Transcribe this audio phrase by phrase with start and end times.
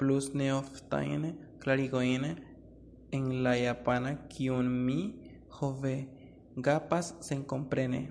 [0.00, 1.22] Plus neoftajn
[1.62, 2.26] klarigojn
[3.18, 4.98] en la japana, kiujn mi,
[5.60, 5.94] ho ve,
[6.70, 8.04] gapas senkomprene.